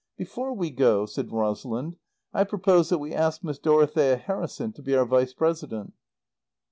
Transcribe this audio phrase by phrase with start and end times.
[0.17, 1.95] "Before we go," said Rosalind,
[2.33, 5.93] "I propose that we ask Miss Dorothea Harrison to be our Vice President."